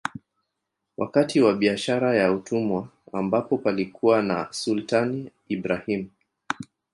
Wakati 0.97 1.41
wa 1.41 1.53
Biashara 1.53 2.15
ya 2.15 2.31
Utumwa 2.33 2.87
ambapo 3.13 3.57
palikuwa 3.57 4.21
na 4.21 4.47
Sultani 4.53 5.31
Ibrahim 5.47 6.09